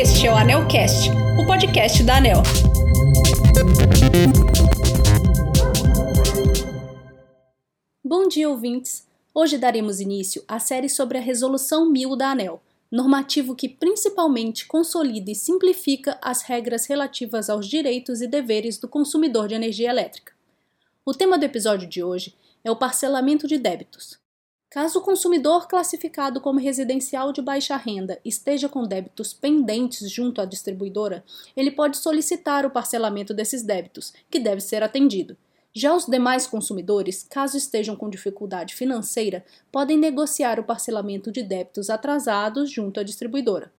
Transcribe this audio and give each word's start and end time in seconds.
Este 0.00 0.28
é 0.28 0.32
o 0.32 0.36
Anelcast, 0.36 1.10
o 1.36 1.44
podcast 1.44 2.04
da 2.04 2.18
Anel. 2.18 2.40
Bom 8.04 8.28
dia, 8.28 8.48
ouvintes! 8.48 9.08
Hoje 9.34 9.58
daremos 9.58 10.00
início 10.00 10.44
à 10.46 10.60
série 10.60 10.88
sobre 10.88 11.18
a 11.18 11.20
Resolução 11.20 11.90
1000 11.90 12.14
da 12.14 12.30
ANEL, 12.30 12.62
normativo 12.92 13.56
que 13.56 13.68
principalmente 13.68 14.68
consolida 14.68 15.32
e 15.32 15.34
simplifica 15.34 16.16
as 16.22 16.42
regras 16.42 16.86
relativas 16.86 17.50
aos 17.50 17.66
direitos 17.66 18.22
e 18.22 18.28
deveres 18.28 18.78
do 18.78 18.86
consumidor 18.86 19.48
de 19.48 19.56
energia 19.56 19.90
elétrica. 19.90 20.32
O 21.04 21.12
tema 21.12 21.36
do 21.36 21.44
episódio 21.44 21.88
de 21.88 22.04
hoje 22.04 22.36
é 22.62 22.70
o 22.70 22.76
parcelamento 22.76 23.48
de 23.48 23.58
débitos. 23.58 24.16
Caso 24.70 24.98
o 24.98 25.02
consumidor 25.02 25.66
classificado 25.66 26.42
como 26.42 26.60
residencial 26.60 27.32
de 27.32 27.40
baixa 27.40 27.74
renda 27.76 28.20
esteja 28.22 28.68
com 28.68 28.82
débitos 28.82 29.32
pendentes 29.32 30.10
junto 30.10 30.42
à 30.42 30.44
distribuidora, 30.44 31.24
ele 31.56 31.70
pode 31.70 31.96
solicitar 31.96 32.66
o 32.66 32.70
parcelamento 32.70 33.32
desses 33.32 33.62
débitos, 33.62 34.12
que 34.30 34.38
deve 34.38 34.60
ser 34.60 34.82
atendido. 34.82 35.38
Já 35.74 35.94
os 35.94 36.04
demais 36.04 36.46
consumidores, 36.46 37.26
caso 37.30 37.56
estejam 37.56 37.96
com 37.96 38.10
dificuldade 38.10 38.74
financeira, 38.74 39.44
podem 39.72 39.96
negociar 39.96 40.60
o 40.60 40.64
parcelamento 40.64 41.32
de 41.32 41.42
débitos 41.42 41.88
atrasados 41.88 42.70
junto 42.70 43.00
à 43.00 43.02
distribuidora. 43.02 43.72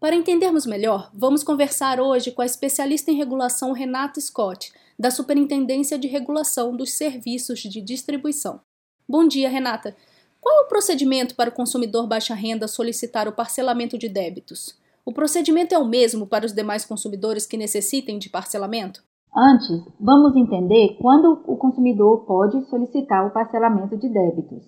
Para 0.00 0.16
entendermos 0.16 0.66
melhor, 0.66 1.08
vamos 1.14 1.44
conversar 1.44 2.00
hoje 2.00 2.32
com 2.32 2.42
a 2.42 2.46
especialista 2.46 3.12
em 3.12 3.16
regulação 3.16 3.70
Renata 3.72 4.20
Scott, 4.20 4.72
da 4.98 5.12
Superintendência 5.12 5.96
de 5.96 6.08
Regulação 6.08 6.76
dos 6.76 6.92
Serviços 6.92 7.60
de 7.60 7.80
Distribuição. 7.80 8.60
Bom 9.08 9.28
dia, 9.28 9.48
Renata. 9.48 9.96
Qual 10.42 10.58
é 10.58 10.66
o 10.66 10.68
procedimento 10.68 11.36
para 11.36 11.50
o 11.50 11.54
consumidor 11.54 12.08
baixa 12.08 12.34
renda 12.34 12.66
solicitar 12.66 13.28
o 13.28 13.32
parcelamento 13.32 13.96
de 13.96 14.08
débitos? 14.08 14.76
O 15.06 15.12
procedimento 15.12 15.72
é 15.72 15.78
o 15.78 15.86
mesmo 15.86 16.26
para 16.26 16.44
os 16.44 16.52
demais 16.52 16.84
consumidores 16.84 17.46
que 17.46 17.56
necessitem 17.56 18.18
de 18.18 18.28
parcelamento? 18.28 19.04
Antes, 19.32 19.70
vamos 20.00 20.34
entender 20.34 20.96
quando 21.00 21.40
o 21.46 21.56
consumidor 21.56 22.26
pode 22.26 22.60
solicitar 22.68 23.24
o 23.24 23.30
parcelamento 23.30 23.96
de 23.96 24.08
débitos. 24.08 24.64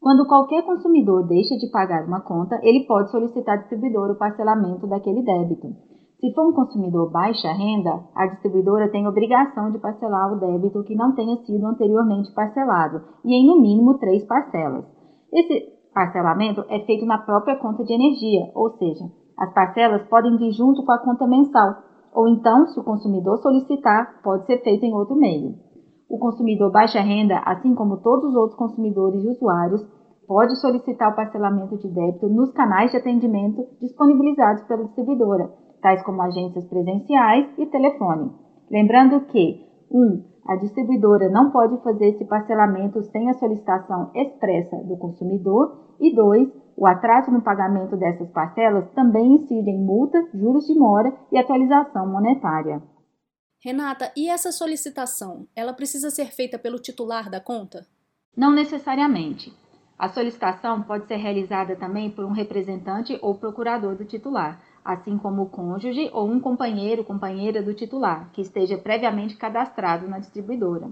Quando 0.00 0.28
qualquer 0.28 0.62
consumidor 0.64 1.26
deixa 1.26 1.56
de 1.56 1.68
pagar 1.72 2.06
uma 2.06 2.20
conta, 2.20 2.60
ele 2.62 2.86
pode 2.86 3.10
solicitar 3.10 3.56
ao 3.56 3.60
distribuidor 3.62 4.12
o 4.12 4.16
parcelamento 4.16 4.86
daquele 4.86 5.22
débito. 5.22 5.74
Se 6.24 6.32
for 6.32 6.48
um 6.48 6.54
consumidor 6.54 7.10
baixa 7.10 7.52
renda, 7.52 8.00
a 8.14 8.26
distribuidora 8.28 8.90
tem 8.90 9.06
obrigação 9.06 9.70
de 9.70 9.78
parcelar 9.78 10.32
o 10.32 10.40
débito 10.40 10.82
que 10.84 10.94
não 10.94 11.14
tenha 11.14 11.36
sido 11.44 11.66
anteriormente 11.66 12.32
parcelado, 12.32 13.02
e 13.22 13.34
em 13.34 13.46
no 13.46 13.60
mínimo 13.60 13.98
três 13.98 14.24
parcelas. 14.24 14.86
Esse 15.30 15.66
parcelamento 15.92 16.64
é 16.70 16.80
feito 16.86 17.04
na 17.04 17.18
própria 17.18 17.58
conta 17.58 17.84
de 17.84 17.92
energia, 17.92 18.50
ou 18.54 18.70
seja, 18.78 19.04
as 19.38 19.52
parcelas 19.52 20.08
podem 20.08 20.38
vir 20.38 20.52
junto 20.52 20.82
com 20.82 20.92
a 20.92 20.98
conta 20.98 21.26
mensal, 21.26 21.74
ou 22.14 22.26
então, 22.26 22.68
se 22.68 22.80
o 22.80 22.84
consumidor 22.84 23.36
solicitar, 23.42 24.22
pode 24.22 24.46
ser 24.46 24.62
feito 24.62 24.82
em 24.82 24.94
outro 24.94 25.16
meio. 25.16 25.56
O 26.08 26.18
consumidor 26.18 26.72
baixa 26.72 27.02
renda, 27.02 27.36
assim 27.44 27.74
como 27.74 27.98
todos 27.98 28.30
os 28.30 28.34
outros 28.34 28.58
consumidores 28.58 29.22
e 29.22 29.28
usuários, 29.28 29.86
pode 30.26 30.58
solicitar 30.58 31.12
o 31.12 31.16
parcelamento 31.16 31.76
de 31.76 31.88
débito 31.92 32.30
nos 32.30 32.50
canais 32.52 32.90
de 32.90 32.96
atendimento 32.96 33.62
disponibilizados 33.78 34.62
pela 34.64 34.84
distribuidora, 34.84 35.63
tais 35.84 36.02
como 36.02 36.22
agências 36.22 36.64
presenciais 36.64 37.46
e 37.58 37.66
telefone. 37.66 38.32
Lembrando 38.70 39.20
que 39.26 39.62
1. 39.90 40.00
Um, 40.00 40.24
a 40.46 40.56
distribuidora 40.56 41.28
não 41.28 41.50
pode 41.50 41.76
fazer 41.82 42.08
esse 42.08 42.24
parcelamento 42.24 43.02
sem 43.04 43.28
a 43.28 43.34
solicitação 43.34 44.10
expressa 44.14 44.76
do 44.76 44.96
consumidor. 44.96 45.94
E 46.00 46.14
2. 46.14 46.48
O 46.76 46.86
atraso 46.86 47.30
no 47.30 47.42
pagamento 47.42 47.98
dessas 47.98 48.30
parcelas 48.30 48.90
também 48.94 49.34
incide 49.34 49.70
em 49.70 49.78
multa, 49.78 50.18
juros 50.32 50.66
de 50.66 50.74
mora 50.74 51.14
e 51.30 51.38
atualização 51.38 52.10
monetária. 52.10 52.82
Renata, 53.62 54.10
e 54.16 54.28
essa 54.28 54.50
solicitação, 54.50 55.46
ela 55.54 55.74
precisa 55.74 56.10
ser 56.10 56.32
feita 56.32 56.58
pelo 56.58 56.78
titular 56.78 57.30
da 57.30 57.40
conta? 57.40 57.86
Não 58.34 58.50
necessariamente. 58.50 59.52
A 59.98 60.08
solicitação 60.08 60.82
pode 60.82 61.06
ser 61.06 61.16
realizada 61.16 61.76
também 61.76 62.10
por 62.10 62.24
um 62.24 62.32
representante 62.32 63.18
ou 63.22 63.36
procurador 63.36 63.94
do 63.94 64.04
titular, 64.04 64.60
assim 64.84 65.16
como 65.16 65.42
o 65.42 65.48
cônjuge 65.48 66.10
ou 66.12 66.28
um 66.28 66.38
companheiro 66.38 67.02
companheira 67.02 67.62
do 67.62 67.72
titular, 67.72 68.30
que 68.32 68.42
esteja 68.42 68.76
previamente 68.76 69.36
cadastrado 69.36 70.06
na 70.06 70.18
distribuidora. 70.18 70.90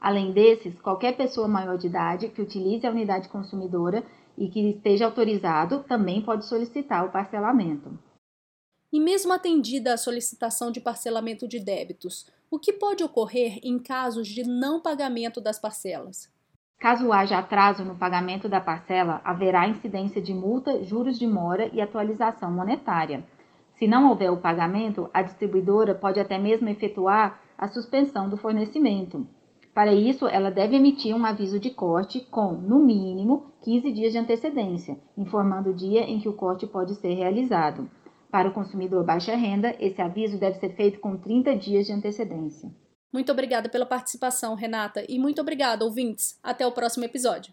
Além 0.00 0.32
desses, 0.32 0.80
qualquer 0.80 1.16
pessoa 1.16 1.46
maior 1.46 1.78
de 1.78 1.86
idade 1.86 2.28
que 2.28 2.42
utilize 2.42 2.86
a 2.86 2.90
unidade 2.90 3.28
consumidora 3.28 4.02
e 4.36 4.48
que 4.48 4.70
esteja 4.70 5.04
autorizado 5.04 5.84
também 5.84 6.22
pode 6.22 6.46
solicitar 6.46 7.04
o 7.04 7.12
parcelamento. 7.12 7.96
E 8.92 8.98
mesmo 8.98 9.32
atendida 9.32 9.94
a 9.94 9.98
solicitação 9.98 10.72
de 10.72 10.80
parcelamento 10.80 11.46
de 11.46 11.60
débitos, 11.60 12.26
o 12.50 12.58
que 12.58 12.72
pode 12.72 13.04
ocorrer 13.04 13.60
em 13.62 13.78
casos 13.78 14.26
de 14.26 14.42
não 14.42 14.80
pagamento 14.80 15.40
das 15.40 15.60
parcelas? 15.60 16.28
Caso 16.80 17.12
haja 17.12 17.36
atraso 17.36 17.84
no 17.84 17.94
pagamento 17.94 18.48
da 18.48 18.58
parcela, 18.58 19.20
haverá 19.22 19.68
incidência 19.68 20.18
de 20.18 20.32
multa, 20.32 20.82
juros 20.82 21.18
de 21.18 21.26
mora 21.26 21.68
e 21.74 21.78
atualização 21.78 22.50
monetária. 22.50 23.22
Se 23.74 23.86
não 23.86 24.08
houver 24.08 24.32
o 24.32 24.38
pagamento, 24.38 25.06
a 25.12 25.20
distribuidora 25.20 25.94
pode 25.94 26.18
até 26.18 26.38
mesmo 26.38 26.70
efetuar 26.70 27.38
a 27.58 27.68
suspensão 27.68 28.30
do 28.30 28.38
fornecimento. 28.38 29.26
Para 29.74 29.92
isso, 29.92 30.26
ela 30.26 30.50
deve 30.50 30.74
emitir 30.74 31.14
um 31.14 31.26
aviso 31.26 31.60
de 31.60 31.68
corte 31.68 32.20
com, 32.30 32.52
no 32.52 32.78
mínimo, 32.78 33.52
15 33.60 33.92
dias 33.92 34.12
de 34.12 34.18
antecedência, 34.18 34.98
informando 35.18 35.70
o 35.70 35.74
dia 35.74 36.00
em 36.00 36.18
que 36.18 36.30
o 36.30 36.32
corte 36.32 36.66
pode 36.66 36.94
ser 36.94 37.12
realizado. 37.12 37.90
Para 38.30 38.48
o 38.48 38.54
consumidor 38.54 39.04
baixa 39.04 39.36
renda, 39.36 39.76
esse 39.78 40.00
aviso 40.00 40.40
deve 40.40 40.56
ser 40.56 40.70
feito 40.70 40.98
com 40.98 41.14
30 41.18 41.56
dias 41.56 41.86
de 41.86 41.92
antecedência. 41.92 42.70
Muito 43.12 43.32
obrigada 43.32 43.68
pela 43.68 43.86
participação, 43.86 44.54
Renata, 44.54 45.04
e 45.08 45.18
muito 45.18 45.40
obrigada, 45.40 45.84
ouvintes. 45.84 46.38
Até 46.42 46.66
o 46.66 46.72
próximo 46.72 47.04
episódio. 47.04 47.52